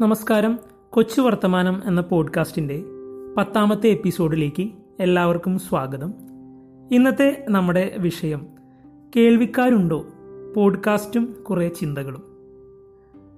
നമസ്കാരം. 0.00 0.58
കൊച്ചു 0.90 1.20
വർത്തമാനം 1.20 1.82
എന്ന 1.84 2.00
പോഡ്കാസ്റ്റിന്റെ 2.00 2.84
പത്താമത്തെ 3.36 3.86
എപ്പിസോഡിലേക്ക് 3.88 4.68
എല്ലാവർക്കും 5.00 5.58
സ്വാഗതം. 5.58 6.14
ഇന്നത്തെ 6.92 7.46
നമ്മുടെ 7.48 7.96
വിഷയം 7.98 8.46
കേൾവിക്കാരുണ്ടോ? 9.16 10.06
പോഡ്കാസ്റ്റും 10.56 11.36
കുറേ 11.50 11.68
ചിന്തകളും. 11.68 12.22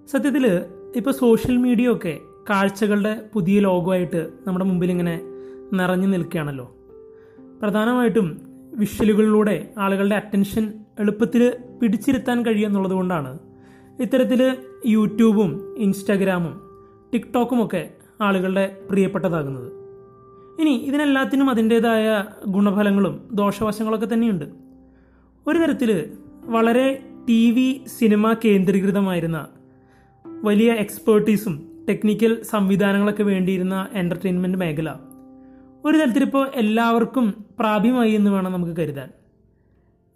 സത്യത്തിൽ 0.07 0.47
ഇപ്പോൾ 0.97 1.11
സോഷ്യൽ 1.11 1.57
മീഡിയ 1.57 1.93
ഒക്കെ 1.93 2.19
കാഴ്ചകളുടെ 2.51 3.23
പുതിയ 3.33 3.61
ലോകമായിട്ട് 3.61 4.31
നമ്മുടെ 4.47 4.65
മുമ്പിൽ 4.65 4.91
ഇങ്ങനെ 4.91 5.21
നിറഞ്ഞു 5.73 6.07
നിൽക്കുകയാണല്ലോ. 6.07 6.77
പ്രധാനമായിട്ടും 7.63 8.41
വിഷ്വലുകളിലൂടെ 8.75 9.73
ആളുകളുടെ 9.79 10.15
അറ്റൻഷൻ 10.15 10.73
എളുപ്പത്തിൽ 10.99 11.59
പിടിച്ചിരുത്താൻ 11.83 12.47
കഴിയുമെന്നുള്ളത് 12.47 12.93
കൊണ്ടാണ് 12.93 13.39
ഇത്തരത്തിൽ 14.01 14.57
യൂട്യൂബും 14.87 15.75
ഇൻസ്റ്റാഗ്രാമും 15.79 16.61
ടിക്ടോക്കും 17.15 17.67
ഒക്കെ 17.67 17.91
ആളുകളുടെ 18.21 18.79
പ്രിയപ്പെട്ടതാകുന്നത്. 18.91 19.73
ഇനി 20.61 20.71
ഇതിനെല്ലാത്തിനും 20.71 21.51
അതിന്റേതായ 21.51 22.25
ഗുണഫലങ്ങളും 22.47 23.29
ദോഷവശങ്ങളൊക്കെ 23.33 24.09
തന്നെയുണ്ട്. 24.13 24.45
ഒരു 25.47 25.59
തരത്തിൽ 25.59 26.13
വളരെ 26.45 27.03
ടി 27.29 27.51
വി 27.51 27.85
സിനിമ 27.99 28.33
കേന്ദ്രീകൃതമായിരുന്ന 28.33 29.47
വലിയ 30.45 30.73
എക്സ്പേർട്ടീസും 30.73 31.85
ടെക്നിക്കൽ 31.89 32.43
സംവിധാനങ്ങളൊക്കെ 32.43 33.23
വേണ്ടിയിരുന്ന 33.23 33.89
എന്റർടൈൻമെന്റ് 33.93 34.59
മേഖല. 34.59 34.95
ഒരു 35.85 35.97
തരത്തിലിപ്പോൾ 35.97 36.49
എല്ലാവർക്കും 36.55 37.45
പ്രാപ്യമായി 37.59 38.11
എന്ന് 38.11 38.31
വേണം 38.31 38.53
നമുക്ക് 38.53 38.77
കരുതാൻ. 38.77 39.11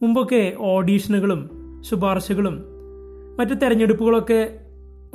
മുമ്പൊക്കെ 0.02 0.57
ഓഡീഷനുകളും 0.59 1.51
ശുപാർശകളും 1.80 2.76
മറ്റ് 3.38 3.60
തെരഞ്ഞെടുപ്പുകളൊക്കെ 3.62 4.59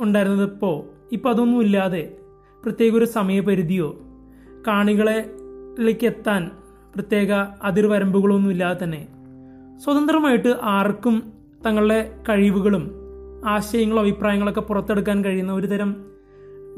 ഉണ്ടായിരുന്നത് 0.00 0.42
ഇപ്പോൾ 0.42 0.76
ഇപ്പം 1.12 1.30
അതൊന്നും 1.30 1.62
ഇല്ലാതെ 1.62 2.16
പ്രത്യേക 2.64 2.96
ഒരു 2.96 3.04
സമയപരിധിയോ 3.04 3.88
കാണികളിലേക്ക് 4.66 6.06
എത്താൻ 6.06 6.50
പ്രത്യേക 6.94 7.32
അതിർവരമ്പുകളൊന്നും 7.62 8.50
ഇല്ലാതെ 8.50 8.84
തന്നെ 8.84 9.08
സ്വതന്ത്രമായിട്ട് 9.84 10.48
ആർക്കും 10.62 11.22
തങ്ങളുടെ 11.66 12.22
കഴിവുകളും 12.28 12.84
ആശയങ്ങളും 13.44 14.00
അഭിപ്രായങ്ങളൊക്കെ 14.00 14.60
പുറത്തെടുക്കാൻ 14.60 15.24
കഴിയുന്ന 15.24 15.52
ഒരു 15.52 15.66
തരം 15.66 15.90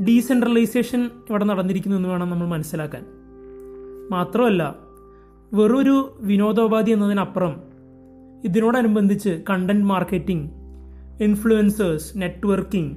ഡീസെൻട്രലൈസേഷൻ 0.05 1.11
ഇവിടെ 1.29 1.45
നടന്നിരിക്കുന്നു 1.45 1.97
എന്ന് 1.97 2.08
വേണം 2.08 2.31
നമ്മൾ 2.31 2.47
മനസ്സിലാക്കാൻ. 2.47 3.03
മാത്രമല്ല 4.11 4.62
വെറൊരു 5.53 6.17
വിനോദോപാധി 6.20 6.91
എന്നതിനപ്പുറം 6.91 7.55
ഇതിനോടനുബന്ധിച്ച് 8.45 9.42
content 9.51 9.84
marketing 9.84 10.64
influencers 11.20 12.12
networking 12.17 12.97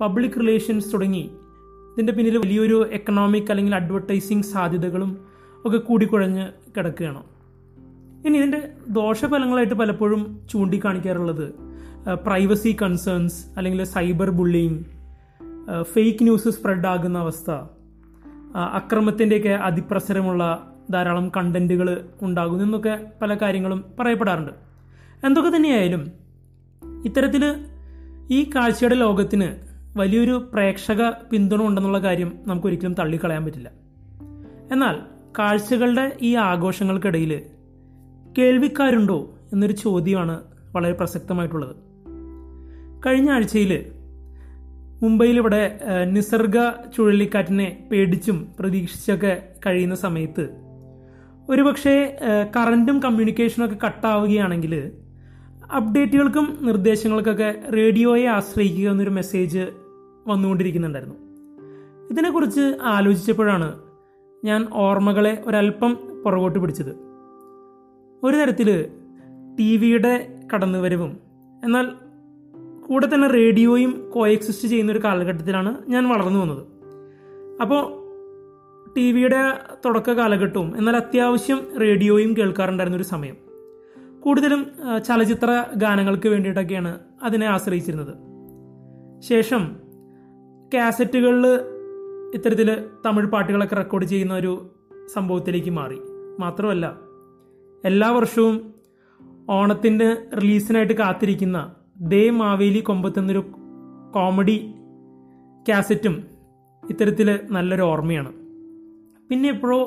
public 0.00 0.40
relations 0.40 0.92
തുടങ്ങി. 0.92 1.30
ഇതിന്റെ 1.92 2.12
പിന്നിൽ 2.12 2.38
വലിയൊരു 2.38 2.88
എക്കണോമിക് 2.92 3.50
അല്ലെങ്കിൽ 3.50 3.74
അഡ്വർടൈസിങ് 3.74 4.42
സാധ്യതകളും 4.42 5.18
ഒക്കെ 5.64 5.78
കൂടിക്കുഴഞ്ഞ് 5.78 6.48
കിടക്കുകയാണ്. 6.76 7.22
ഇനി 8.26 8.38
ഇതിന്റെ 8.38 8.68
ദോഷഫലങ്ങളായിട്ട് 8.88 9.74
പലപ്പോഴും 9.74 10.40
ചൂണ്ടിക്കാണിക്കാറുള്ളത് 10.50 11.52
പ്രൈവസി 12.26 12.76
കൺസേൺസ് 12.82 13.46
അല്ലെങ്കിൽ 13.56 13.84
cyber 13.84 14.30
bullying 14.30 14.84
fake 15.82 16.22
news 16.22 16.48
spread 16.48 16.86
ആകുന്ന 16.86 17.18
അവസ്ഥ 17.18 17.50
അക്രമത്തിന്റെയൊക്കെ 18.56 19.48
അതിപ്രസരമുള്ള 19.48 20.72
ധാരാളം 20.92 21.32
കണ്ടന്റുകൾ 21.36 22.04
ഉണ്ടാകുന്നു 22.22 22.64
എന്നൊക്കെ 22.64 23.06
പല 23.22 23.34
കാര്യങ്ങളും 23.34 23.84
പറയപ്പെടാറുണ്ട്. 24.00 24.52
എന്തൊക്കെ 25.26 25.56
തന്നെയായാലും 25.56 26.21
ഇത്തരത്തിൽ 27.04 27.54
ഈ 28.30 28.50
കാഴ്ചയുടെ 28.56 28.94
ലോകത്തിന് 28.94 29.48
വലിയൊരു 29.98 30.50
പ്രേക്ഷക 30.52 31.10
പിന്തുണ 31.10 31.62
ഉണ്ടെന്നുള്ള 31.62 31.98
കാര്യം 31.98 32.32
നമുക്ക് 32.46 32.66
ഒരിക്കലും 32.66 32.94
തള്ളിക്കളയാൻ 32.94 33.44
പറ്റില്ല. 33.44 33.70
എന്നാൽ 34.72 34.96
കാഴ്ചകളുടെ 35.38 36.16
ഈ 36.22 36.34
ആഘോഷങ്ങൾക്കിടയിൽ 36.34 37.42
കേൾവിക്കാരുണ്ടോ 38.38 39.34
എന്നൊരു 39.52 39.72
ചോദ്യമാണ് 39.72 40.40
വളരെ 40.74 40.92
പ്രസക്തമായിട്ടുള്ളത്. 40.92 41.76
കഴിഞ്ഞ 43.06 43.30
ആഴ്ചയിൽ 43.30 43.92
മുംബൈയിലിവിടെ 45.02 45.80
നിസർഗ 46.04 46.58
ചുഴലിക്കാറ്റിനെ 46.96 47.88
പേടിച്ചും 47.92 48.52
പ്രതീക്ഷിച്ചൊക്കെ 48.60 49.42
കഴിയുന്ന 49.66 49.94
സമയത്ത് 49.94 50.48
ഒരുപക്ഷെ 51.50 52.18
കറണ്ടും 52.56 53.00
കമ്മ്യൂണിക്കേഷനും 53.00 53.66
ഒക്കെ 53.66 53.76
കട്ടാവുകയാണെങ്കിൽ 53.86 54.92
അപ്ഡേറ്റുകൾക്കും 55.74 56.58
നിർദ്ദേശങ്ങൾക്കൊക്കെ 56.62 57.62
റേഡിയോയെ 57.74 58.26
ആശ്രയിക്കുക 58.26 58.90
എന്നൊരു 58.90 59.10
മെസ്സേജ് 59.10 59.58
വന്നുകൊണ്ടിരിക്കുന്നുണ്ടായിരുന്നു. 60.26 61.14
ഇതിനെക്കുറിച്ച് 62.10 62.76
ആലോചിച്ചപ്പോഴാണ് 62.82 63.78
ഞാൻ 64.44 64.68
ഓർമ്മകളെ 64.72 65.42
ഒരല്പം 65.46 65.94
പുറകോട്ട് 66.24 66.58
പിടിച്ചത്. 66.58 66.90
ഒരു 68.22 68.36
തരത്തിൽ 68.36 68.88
ടി 69.58 69.76
വിയുടെ 69.76 70.40
കടന്നുവരവും 70.54 71.18
എന്നാൽ 71.64 71.86
കൂടെ 72.88 73.08
തന്നെ 73.14 73.28
റേഡിയോയും 73.28 74.10
കോഎക്സിസ്റ്റ് 74.10 74.68
ചെയ്യുന്ന 74.68 74.92
ഒരു 74.92 74.98
കാലഘട്ടത്തിലാണ് 74.98 75.76
ഞാൻ 75.88 76.08
വളർന്നു 76.08 76.38
വന്നത്. 76.38 76.66
അപ്പോൾ 77.60 77.82
ടി 78.96 79.12
വിയുടെ 79.12 79.58
തുടക്ക 79.84 80.10
കാലഘട്ടവും 80.10 80.76
എന്നാൽ 80.76 80.96
അത്യാവശ്യം 80.96 81.60
റേഡിയോയും 81.80 82.36
കേൾക്കാറുണ്ടായിരുന്ന 82.36 82.96
ഒരു 82.96 83.04
സമയം. 83.04 83.51
കൂടുതലും 84.24 84.62
ചലച്ചിത്ര 85.06 85.50
ഗാനങ്ങൾക്ക് 85.76 86.28
വേണ്ടിയിട്ടൊക്കെയാണ് 86.28 87.00
അതിനെ 87.22 87.46
ആശ്രയിച്ചിരുന്നത്. 87.46 88.14
ശേഷം 89.20 89.62
കാസറ്റുകളിൽ 90.74 91.46
ഇത്തരത്തിൽ 92.34 92.68
തമിഴ് 93.06 93.26
പാട്ടുകളൊക്കെ 93.26 93.74
റെക്കോർഡ് 93.74 94.04
ചെയ്യുന്ന 94.04 94.34
ഒരു 94.34 94.52
സംഭവത്തിലേക്ക് 95.14 95.70
മാറി. 95.70 95.98
മാത്രമല്ല 96.40 96.86
എല്ലാ 97.84 98.10
വർഷവും 98.10 98.74
ഓണത്തിന്റെ 99.50 100.08
റിലീസിനായിട്ട് 100.42 100.92
കാത്തിരിക്കുന്ന 100.92 101.58
ദേ 102.12 102.30
മാവേലി 102.30 102.80
കൊമ്പത്തെന്നൊരു 102.80 103.42
കോമഡി 104.14 104.58
കാസറ്റും 105.68 106.14
ഇത്തരത്തിൽ 106.82 107.28
നല്ലൊരു 107.50 107.82
ഓർമ്മയാണ്. 107.82 108.32
പിന്നെ 109.30 109.48
എപ്പോഴോ 109.48 109.80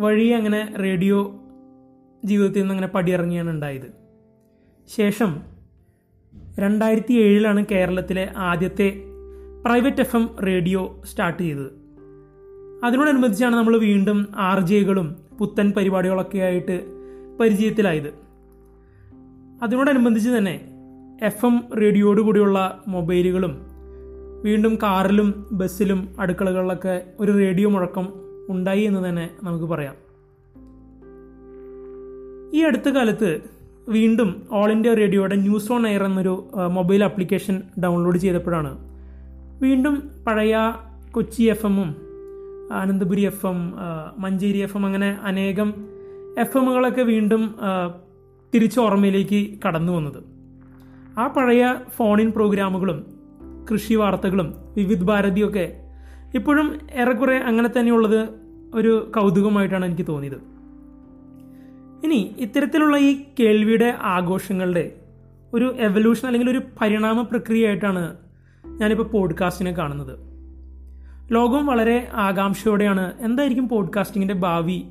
വഴി 0.00 0.28
അങ്ങനെ 0.28 0.74
റേഡിയോ 0.82 1.18
ജീവിതത്തിൽ 2.24 2.58
നിന്ന് 2.58 2.74
അങ്ങനെ 2.74 2.88
പടിയിറങ്ങിയാണ് 2.88 3.50
ഉണ്ടായത്. 3.50 3.92
ശേഷം 4.88 5.42
രണ്ടായിരത്തി 6.58 7.12
ഏഴിലാണ് 7.12 7.66
കേരളത്തിലെ 7.70 8.32
ആദ്യത്തെ 8.36 9.02
private 9.64 10.00
F 10.00 10.16
M 10.16 10.30
radio 10.46 11.02
start 11.04 11.42
ചെയ്തത്. 11.42 11.70
അതിനോടനുബന്ധിച്ചാണ് 12.84 13.56
നമ്മൾ 13.56 13.76
വീണ്ടും 13.76 14.26
ആർ 14.36 14.60
ജെകളും 14.60 15.16
പുത്തൻ 15.38 15.72
പരിപാടികളൊക്കെ 15.76 16.38
ആയിട്ട് 16.38 16.84
പരിചയത്തിലായത്. 17.40 18.14
അതിനോടനുബന്ധിച്ച് 19.62 20.30
തന്നെ 20.30 20.60
എഫ് 21.22 21.46
എം 21.46 21.64
റേഡിയോയോട് 21.80 22.20
കൂടിയുള്ള 22.20 22.84
മൊബൈലുകളും 22.88 23.66
വീണ്ടും 24.44 24.74
കാറിലും 24.74 25.46
ബസ്സിലും 25.52 26.08
അടുക്കളകളിലൊക്കെ 26.20 27.02
ഒരു 27.20 27.32
റേഡിയോ 27.32 27.68
മുഴക്കം 27.68 28.08
ഉണ്ടായി 28.48 28.82
എന്ന് 28.82 29.08
തന്നെ 29.08 29.30
നമുക്ക് 29.42 29.64
പറയാം. 29.64 30.05
ഈ 32.54 32.62
അടുത്ത 32.62 32.88
കാലത്ത് 32.88 33.40
വീണ്ടും 33.88 34.42
ഓൾ 34.52 34.72
ഇന്ത്യ 34.72 34.94
റേഡിയോയുടെ 34.94 35.36
ന്യൂസ് 35.36 35.72
ഓൺ 35.72 35.86
എയർ 35.86 36.02
എന്നൊരു 36.02 36.50
മൊബൈൽ 36.70 37.04
ആപ്ലിക്കേഷൻ 37.04 37.62
ഡൗൺലോഡ് 37.84 38.18
ചെയ്തപ്പോഴാണ് 38.18 38.78
വീണ്ടും 39.62 40.10
പഴയ 40.26 40.56
കൊച്ചി 41.10 41.42
എഫ് 41.42 41.66
എമ്മും 41.66 41.96
Ananthapuri 42.72 43.20
F 43.20 43.46
M 43.46 43.74
Manjeri 44.18 44.58
F 44.58 44.76
M 44.76 44.86
അങ്ങനെ 44.86 45.18
അനേകം 45.22 45.74
എഫ് 46.38 46.58
എമ്മുകളൊക്കെ 46.58 47.02
വീണ്ടും 47.02 47.54
തിരിച്ച് 48.54 48.80
ഓർമ്മയിലേക്ക് 48.80 49.58
കടന്നു 49.66 49.92
വന്നത്. 49.92 50.20
ആ 51.18 51.26
പഴയ 51.26 51.74
ഫോണിൻ 51.96 52.32
പ്രോഗ്രാമുകളും 52.32 53.06
കൃഷി 53.70 53.94
വാർത്തകളും 53.94 54.54
വിവിധ് 54.76 55.04
ഭാരതിയൊക്കെ 55.04 55.82
ഇപ്പോഴും 56.34 56.78
ഏറെക്കുറെ 56.92 57.36
അങ്ങനെ 57.36 57.68
തന്നെയുള്ളത് 57.78 58.28
ഒരു 58.74 59.12
കൗതുകമായിട്ടാണ് 59.16 59.84
എനിക്ക് 59.84 60.06
തോന്നിയത്. 60.08 60.55
ഇനി 62.04 62.34
ഇത്തരത്തിലുള്ള 62.38 62.96
ഈ 62.96 63.24
കേൾവിയുടെ 63.40 63.98
ആഘോഷങ്ങളുടെ 64.00 64.92
ഒരു 65.54 65.76
എവല്യൂഷൻ 65.78 66.26
അല്ലെങ്കിൽ 66.26 66.50
ഒരു 66.50 66.60
പരിണാമ 66.80 67.22
പ്രക്രിയയായിട്ടാണ് 67.22 68.16
ഞാനിപ്പോൾ 68.66 69.04
പോഡ്കാസ്റ്റിനെ 69.04 69.72
കാണുന്നത്. 69.72 70.18
ലോകം 71.32 71.66
വളരെ 71.66 72.08
ആകാംക്ഷയോടെയാണ് 72.12 73.12
എന്തായിരിക്കും 73.20 73.68
പോഡ്കാസ്റ്റിങ്ങിന്റെ 73.68 74.34
ഭാവി 74.34 74.82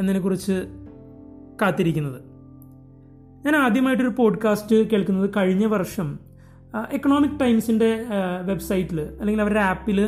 എന്നതിനെക്കുറിച്ച് 0.00 0.62
കാത്തിരിക്കുന്നത്. 1.62 2.20
ഞാൻ 3.44 3.56
ആദ്യമായിട്ടൊരു 3.56 4.08
പോഡ്കാസ്റ്റ് 4.08 4.90
കേൾക്കുന്നത് 4.90 5.30
കഴിഞ്ഞ 5.36 5.66
വർഷം 5.66 6.18
എക്കണോമിക് 6.92 7.40
ടൈംസിന്റെ 7.40 8.04
വെബ്സൈറ്റിൽ 8.44 9.00
അല്ലെങ്കിൽ 9.00 9.40
അവരുടെ 9.40 9.60
ആപ്പിൽ 9.60 10.00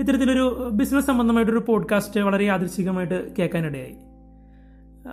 ഇത്തരത്തിലൊരു 0.00 0.70
ബിസിനസ് 0.72 1.06
സംബന്ധമായിട്ടൊരു 1.06 1.64
പോഡ്കാസ്റ്റ് 1.68 2.20
വളരെ 2.20 2.44
യാദൃശികമായിട്ട് 2.44 3.36
കേൾക്കാനിടയായി. 3.38 3.96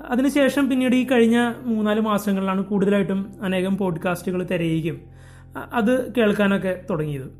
അതിനുശേഷം 0.10 0.70
പിന്നീട് 0.70 0.96
ഈ 0.96 1.08
കഴിഞ്ഞ 1.08 1.54
മൂന്നാൽ 1.64 2.00
മാസങ്ങളിലാണ് 2.00 2.66
കൂടുതലായിട്ടും 2.66 3.32
അനേകം 3.42 3.78
പോഡ്കാസ്റ്റുകൾ 3.78 4.44
തിരയുകയും 4.44 5.02
അത് 5.74 6.14
കേൾക്കാനൊക്കെ 6.14 6.82
തുടങ്ങിയത്. 6.90 7.32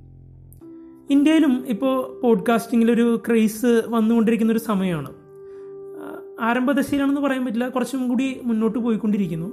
ഇന്ത്യയിലും 1.10 1.66
ഇപ്പോൾ 1.68 2.22
പോഡ്കാസ്റ്റിങ്ങിലൊരു 2.24 3.22
ക്രേസ് 3.28 3.84
വന്നുകൊണ്ടിരിക്കുന്ന 3.88 4.52
ഒരു 4.52 4.60
സമയമാണ് 4.60 5.12
ആരംഭദശയിലാണെന്ന് 6.42 7.22
പറയാൻ 7.22 7.46
പറ്റില്ല 7.46 7.68
കുറച്ചും 7.68 8.10
കൂടി 8.10 8.42
മുന്നോട്ട് 8.44 8.80
പോയിക്കൊണ്ടിരിക്കുന്നു. 8.80 9.52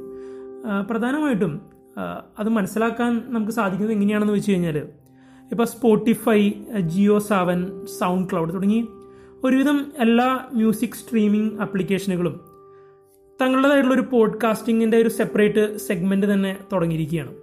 പ്രധാനമായിട്ടും 0.90 1.60
അത് 2.38 2.48
മനസ്സിലാക്കാൻ 2.48 3.22
നമുക്ക് 3.26 3.52
സാധിക്കുന്നത് 3.52 3.92
എങ്ങനെയാണെന്ന് 3.92 4.32
വെച്ച് 4.32 4.52
കഴിഞ്ഞാൽ 4.52 4.78
ഇപ്പോൾ 5.50 5.64
Spotify 5.64 6.52
Jio 6.80 7.18
Saavn 7.18 7.86
sound 8.00 8.32
cloud 8.32 8.54
തുടങ്ങി 8.54 8.88
ഒരുവിധം 9.44 9.92
എല്ലാ 9.98 10.48
മ്യൂസിക് 10.54 10.90
സ്ട്രീമിംഗ് 10.90 11.60
ആപ്ലിക്കേഷനുകളും 11.60 12.51
തങ്ങളുടേതായിട്ടുള്ള 13.40 13.94
ഒരു 13.94 14.04
പോഡ്കാസ്റ്റിങ്ങിന്റെ 14.12 14.96
ഒരു 14.96 15.08
സെപ്പറേറ്റ് 15.08 15.76
സെഗ്മെന്റ് 15.76 16.32
തന്നെ 16.32 16.56
തുടങ്ങിയിരിക്കുകയാണ്. 16.72 17.34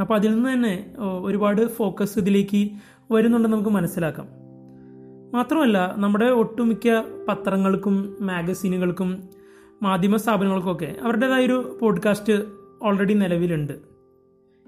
അപ്പോൾ 0.00 0.14
അതിൽ 0.14 0.34
നിന്ന് 0.34 0.52
തന്നെ 0.52 0.94
ഒരുപാട് 1.22 1.66
ഫോക്കസ് 1.66 2.18
ഇതിലേക്ക് 2.18 2.70
വരുന്നുണ്ടെന്ന് 3.10 3.56
നമുക്ക് 3.56 3.70
മനസ്സിലാക്കാം. 3.70 4.26
മാത്രമല്ല 5.34 5.94
നമ്മുടെ 5.96 6.24
ഒട്ടുമിക്ക 6.24 6.88
പത്രങ്ങൾക്കും 7.28 8.16
മാഗസീനുകൾക്കും 8.20 9.22
മാധ്യമ 9.82 10.16
സ്ഥാപനങ്ങൾക്കൊക്കെ 10.16 10.96
അവരുടേതായൊരു 11.02 11.78
പോഡ്കാസ്റ്റ് 11.80 12.32
ഓൾറെഡി 12.82 13.14
നിലവിലുണ്ട്. 13.14 13.72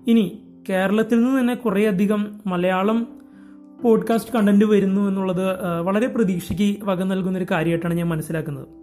ഇനി 0.08 0.42
കേരളത്തിൽ 0.68 1.24
നിന്ന് 1.24 1.40
തന്നെ 1.40 1.54
കുറേയധികം 1.54 2.40
മലയാളം 2.46 3.06
പോഡ്കാസ്റ്റ് 3.82 4.32
കണ്ടന്റ് 4.32 4.64
വരുന്നു 4.64 5.08
എന്നുള്ളത് 5.08 5.44
വളരെ 5.82 6.06
പ്രതീക്ഷയ്ക്ക് 6.06 6.84
വക 6.84 7.02
നൽകുന്നൊരു 7.02 7.46
കാര്യമായിട്ടാണ് 7.50 7.94
ഞാൻ 7.94 8.08
മനസ്സിലാക്കുന്നത്. 8.08 8.81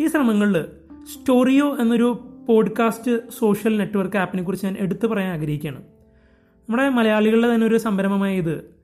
ഈ 0.00 0.06
ശ്രമങ്ങളിൽ 0.06 0.64
സ്റ്റോറിയോ 1.12 1.76
എന്നൊരു 1.80 2.28
പോഡ്കാസ്റ്റ് 2.48 3.30
സോഷ്യൽ 3.38 3.76
നെറ്റ്വർക്ക് 3.76 4.16
ആപ്പിനെ 4.16 4.42
കുറിച്ച് 4.42 4.66
ഞാൻ 4.66 4.76
എടുത്തു 4.80 5.06
പറയാൻ 5.06 5.32
ആഗ്രഹിക്കുകയാണ്. 5.32 5.78
നമ്മുടെ 5.78 6.88
മലയാളികളുടെ 6.88 7.54
തന്നെ 7.54 7.66
ഒരു 7.66 7.78
സംരംഭമായ 7.78 8.36
ഇത്. 8.36 8.74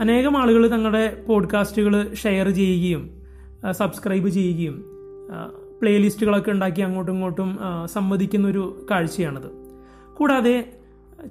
അനേകം 0.00 0.36
ആളുകൾ 0.36 0.70
തങ്ങളുടെ 0.70 1.24
പോഡ്കാസ്റ്റുകൾ 1.28 2.14
ഷെയർ 2.14 2.50
ചെയ്യുകയും 2.50 3.22
സബ്സ്ക്രൈബ് 3.70 4.28
ചെയ്യുകയും 4.28 4.84
പ്ലേലിസ്റ്റുകളൊക്കെ 5.82 6.50
ഉണ്ടാക്കി 6.50 6.80
അങ്ങോട്ടും 6.80 7.12
ഇങ്ങോട്ടും 7.12 7.58
സംവദിക്കുന്നൊരു 7.86 8.86
കാഴ്ചയാണത്. 8.90 9.50
കൂടാതെ 10.14 10.72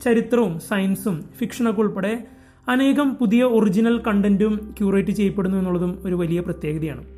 ചരിത്രവും 0.03 0.59
സയൻസും 0.59 1.25
ഫിക്ഷനൊക്കെ 1.37 1.81
ഉൾപ്പെടെ 1.81 2.27
അനേകം 2.67 3.15
പുതിയ 3.15 3.43
ഒറിജിനൽ 3.43 3.97
കണ്ടന്റും 3.97 4.75
ക്യൂറേറ്റ് 4.77 5.11
ചെയ്യപ്പെടുന്നു 5.11 5.57
എന്നുള്ളതും 5.57 5.99
ഒരു 6.05 6.15
വലിയ 6.15 6.39
പ്രത്യേകതയാണ്. 6.39 7.16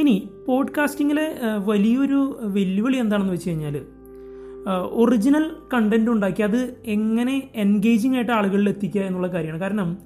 ഇനി 0.00 0.28
പോഡ്കാസ്റ്റിങ്ങിലെ 0.46 1.34
വലിയൊരു 1.64 2.40
വെല്ലുവിളി 2.42 2.96
എന്താണെന്ന് 2.96 3.32
വെച്ച് 3.32 3.50
കഴിഞ്ഞാൽ 3.50 3.76
ഒറിജിനൽ 4.90 5.50
കണ്ടന്റ് 5.74 6.10
ഉണ്ടാക്കി 6.10 6.42
അത് 6.42 6.74
എങ്ങനെ 6.84 7.50
എൻഗേജിങ് 7.54 8.14
ആയിട്ട് 8.14 8.32
ആളുകളിൽ 8.32 8.68
എത്തിക്കുക 8.68 9.00
എന്നുള്ള 9.00 9.26
കാര്യമാണ്. 9.26 9.60
കാരണം 9.60 9.98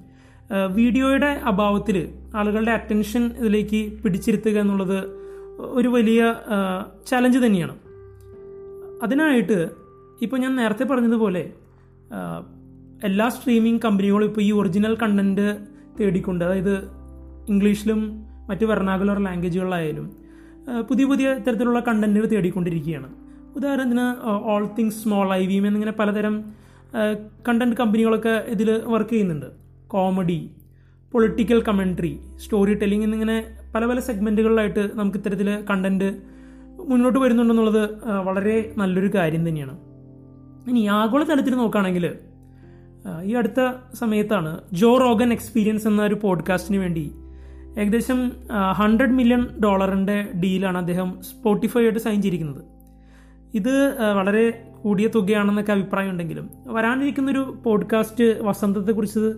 വീഡിയോയുടെ 0.71 1.41
അഭാവത്തിൽ 1.43 2.09
ആളുകളുടെ 2.35 2.71
അറ്റൻഷൻ 2.71 3.23
ഇതിലേക്ക് 3.37 3.97
പിടിച്ചിരുത്തുക 4.01 4.57
എന്നുള്ളത് 4.59 4.99
ഒരു 5.59 5.87
വലിയ 5.87 6.35
ചലഞ്ച് 7.07 7.39
തന്നെയാണ്. 7.45 7.75
അതിനായിട്ട് 9.03 9.69
ഇപ്പോൾ 10.21 10.37
ഞാൻ 10.37 10.55
നേരത്തെ 10.55 10.83
പറഞ്ഞതുപോലെ 10.83 11.43
എല്ലാ 13.03 13.29
സ്ട്രീമിംഗ് 13.29 13.81
കമ്പനികളും 13.81 14.25
ഇപ്പോൾ 14.25 14.41
ഈ 14.41 14.51
ഒറിജിനൽ 14.51 14.97
കണ്ടന്റ് 15.01 15.47
തേടിക്കൊണ്ട് 15.99 16.45
അതായത് 16.45 16.75
ഇംഗ്ലീഷിലും 17.47 18.25
മറ്റ് 18.49 18.65
വെർണാകുലർ 18.65 19.19
ലാംഗ്വേജുകളിലായാലും 19.19 20.17
പുതിയ 20.89 21.05
പുതിയ 21.05 21.27
തരത്തിലുള്ള 21.47 21.79
കണ്ടന്റുകൾ 21.79 22.25
തേടിക്കൊണ്ടിരിക്കുകയാണ്. 22.25 23.09
ഉദാഹരണത്തിന് 23.55 24.05
all 24.25 24.69
things 24.79 25.03
small 25.03 25.33
I 25.33 25.47
V 25.47 25.53
എന്നിങ്ങനെ 25.53 25.91
പലതരം 25.91 26.43
കണ്ടന്റ് 27.47 27.75
കമ്പനികളൊക്കെ 27.75 28.43
ഇതിൽ 28.47 28.81
വർക്ക് 28.85 29.09
ചെയ്യുന്നുണ്ട്. 29.09 29.45
Comedy 29.87 30.51
political 31.11 31.63
commentary 31.63 32.19
story 32.35 32.73
telling 32.73 33.03
എന്നിങ്ങനെ 33.03 33.43
പല 33.75 33.85
പല 33.85 33.99
സെഗ്മെന്റുകളിലായിട്ട് 33.99 34.91
നമുക്ക് 34.93 35.17
ഇത്തരത്തിൽ 35.17 35.63
കണ്ടന്റ് 35.69 36.17
മുന്നോട്ട് 36.79 37.19
വരുന്നുണ്ടെന്നുള്ളത് 37.19 37.83
വളരെ 38.05 38.73
നല്ലൊരു 38.77 39.09
കാര്യം 39.15 39.49
തന്നെയാണ്. 39.49 39.75
ഇനി 40.69 40.87
ആഗോളതലത്തിൽ 40.87 41.53
നോക്കുകയാണെങ്കിൽ 41.55 42.15
ഈ 43.23 43.33
അടുത്ത 43.33 43.71
സമയത്താണ് 43.93 44.61
ജോ 44.73 44.97
റോഗൻ 44.97 45.33
എക്സ്പീരിയൻസ് 45.33 45.87
എന്ന 45.87 46.01
ഒരു 46.01 46.15
പോഡ്കാസ്റ്റിന് 46.15 46.77
വേണ്ടി 46.77 47.11
ഏകദേശം 47.77 48.31
ഹൺഡ്രഡ് 48.71 49.11
മില്യൺ 49.11 49.47
ഡോളറിന്റെ 49.63 50.27
ഡീലാണ് 50.43 50.77
അദ്ദേഹം 50.77 51.21
സ്പോട്ടിഫൈ 51.21 51.81
ആയിട്ട് 51.81 51.99
സൈൻ 51.99 52.21
ചെയ്തിരിക്കുന്നത്. 52.21 52.63
ഇത് 53.53 53.95
വളരെ 54.15 54.69
കൂടിയ 54.81 55.07
തുകയാണെന്നൊക്കെ 55.07 55.71
അഭിപ്രായം 55.71 56.11
ഉണ്ടെങ്കിലും 56.11 56.49
വരാനിരിക്കുന്നൊരു 56.65 57.57
പോഡ്കാസ്റ്റ് 57.63 58.41
വസന്തത്തെക്കുറിച്ച് 58.41 59.33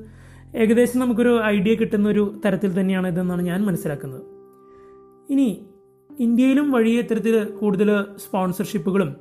ഏകദേശം 0.55 0.99
നമുക്കൊരു 0.99 1.41
ഐഡിയ 1.43 1.75
കിട്ടുന്ന 1.75 2.09
ഒരു 2.09 2.41
തരത്തിൽ 2.45 2.79
തന്നെയാണ് 2.79 3.07
ഇതെന്നാണ് 3.07 3.41
ഞാൻ 3.41 3.65
മനസ്സിലാക്കുന്നത്. 3.65 4.21
ഇനി 5.29 5.65
ഇന്ത്യയിലും 6.19 6.71
വഴി 6.71 6.91
ഇത്തരത്തിൽ 6.91 7.43
കൂടുതൽ 7.43 8.05
സ്പോൺസർഷിപ്പുകളും 8.17 9.15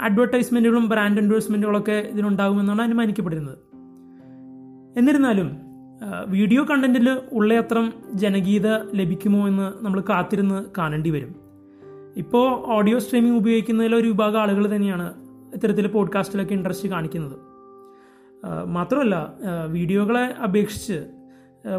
അഡ്വർടൈസ്മെന്റുകളും 0.00 0.88
ബ്രാൻഡ് 0.88 1.18
എൻഡോഴ്സ്മെന്റുകളൊക്കെ 1.18 1.92
ഇതിനുണ്ടാകുമെന്നാണ് 1.92 2.82
അനുമാനിക്കപ്പെടുന്നത്. 2.82 3.58
എന്നിരുന്നാലും 4.98 5.65
വീഡിയോ 6.26 6.64
കണ്ടന്റിൽ 6.64 7.20
ഉള്ളയത്രം 7.32 7.92
ജനഗീത 8.14 8.68
ലഭിക്കുമോ 8.94 9.48
എന്ന് 9.48 9.84
നമ്മൾ 9.84 10.00
കാത്തിരുന്ന് 10.00 10.64
കാണേണ്ടി 10.78 11.10
വരും. 11.10 11.34
ഇപ്പോൾ 12.16 12.66
ഓഡിയോ 12.66 12.98
സ്ട്രീമിംഗ് 12.98 13.36
ഉപയോഗിക്കുന്നതിൽ 13.36 13.94
ഒരു 13.94 14.08
വിഭാഗം 14.08 14.40
ആളുകൾ 14.40 14.76
തന്നെയാണ് 14.76 15.14
ഇത്തരത്തിൽ 15.54 15.86
പോഡ്കാസ്റ്റിലൊക്കെ 15.86 16.54
ഇൻട്രസ്റ്റ് 16.54 16.88
കാണിക്കുന്നത്. 16.88 17.36
മാത്രമല്ല 18.64 19.32
വീഡിയോകളെ 19.66 20.24
അപേക്ഷിച്ച് 20.24 21.06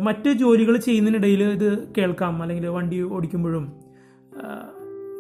മറ്റ് 0.02 0.30
ജോലികൾ 0.34 0.78
ചെയ്യുന്നതിനിടയിൽ 0.78 1.44
ഇത് 1.44 1.94
കേൾക്കാം 1.98 2.42
അല്ലെങ്കിൽ 2.42 2.68
വണ്ടി 2.68 3.02
ഓടിക്കുമ്പോഴും 3.02 3.72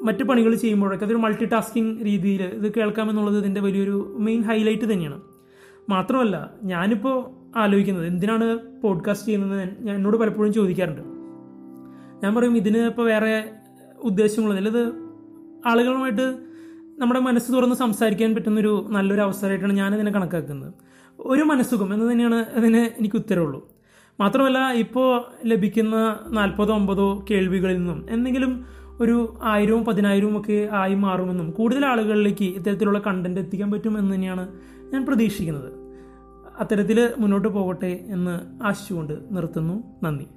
മറ്റ് 0.03 0.23
പണികൾ 0.23 0.55
ചെയ്യുമ്പോഴൊക്കെ 0.55 1.05
അതൊരു 1.05 1.17
മൾട്ടി 1.17 1.45
ടാസ്കിങ് 1.45 2.05
രീതിയിൽ 2.05 2.43
ഇത് 2.43 2.73
കേൾക്കാമെന്നുള്ളത് 2.73 3.37
ഇതിന്റെ 3.37 3.61
വലിയൊരു 3.61 4.17
മെയിൻ 4.19 4.41
ഹൈലൈറ്റ് 4.41 4.93
തന്നെയാണ്. 4.93 5.21
മാത്രമല്ല 5.89 6.51
ഞാനിപ്പോൾ 6.63 7.36
ആലോചിക്കുന്നത്? 7.57 8.07
എന്തിനാണ് 8.07 8.57
പോഡ്കാസ്റ്റ് 8.81 9.27
ചെയ്യുന്നത് 9.27 9.69
ഞാൻ 9.79 9.95
എന്നോട് 9.95 10.17
പലപ്പോഴും 10.17 10.53
ചോദിക്കാറുണ്ട്. 10.53 11.01
ഞാൻ 12.23 12.35
പറയും 12.35 12.57
ഇതിന് 12.57 12.77
ഇപ്പോൾ 12.77 13.05
വേറെ 13.05 13.49
ഉദ്ദേശങ്ങളൊന്നുമില്ല 14.01 14.79
ഇത് 14.79 14.93
ആളുകളുമായിട്ട് 15.65 16.37
നമ്മുടെ 16.99 17.19
മനസ്സ് 17.19 17.51
തുറന്ന് 17.51 17.75
സംസാരിക്കാൻ 17.75 18.35
പറ്റുന്നൊരു 18.35 18.85
നല്ലൊരു 18.89 19.21
അവസരമായിട്ടാണ് 19.21 19.73
ഞാനിതിനെ 19.73 20.11
കണക്കാക്കുന്നത്. 20.11 20.73
ഒരു 21.19 21.43
മനസ്സുഖം 21.43 21.93
എന്ന് 21.93 22.11
തന്നെയാണ് 22.11 22.35
അതിന് 22.35 22.77
എനിക്ക് 22.77 23.15
ഉത്തരവുള്ളൂ. 23.15 23.69
മാത്രമല്ല 24.19 24.71
ഇപ്പോൾ 24.71 25.23
ലഭിക്കുന്ന 25.45 26.19
നാൽപ്പതോ 26.29 26.73
അമ്പതോ 26.73 27.25
കേൾവികളിൽ 27.31 27.77
നിന്നും 27.77 28.05
എന്തെങ്കിലും 28.09 28.65
ഒരു 29.01 29.39
ആയിരവും 29.43 29.85
പതിനായിരവും 29.85 30.39
ഒക്കെ 30.39 30.69
ആയി 30.71 30.95
മാറുമെന്നും 30.95 31.51
കൂടുതൽ 31.51 31.85
ആളുകളിലേക്ക് 31.85 32.45
ഇത്തരത്തിലുള്ള 32.45 32.99
കണ്ടന്റ് 32.99 33.39
എത്തിക്കാൻ 33.39 33.71
പറ്റുമെന്ന് 33.71 34.15
തന്നെയാണ് 34.15 34.47
ഞാൻ 34.93 35.05
പ്രതീക്ഷിക്കുന്നത്. 35.05 35.76
അത്തരത്തിൽ 36.59 37.13
മുന്നോട്ട് 37.17 37.47
പോകട്ടെ 37.47 38.05
എന്ന് 38.07 38.63
ആശിച്ചുകൊണ്ട് 38.63 39.13
നിർത്തുന്നു. 39.31 39.83
നന്ദി. 40.03 40.27